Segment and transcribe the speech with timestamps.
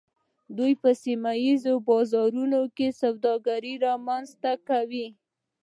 [0.57, 5.07] دوی په سیمه ایزو بازارونو کې سوداګري رامنځته کوي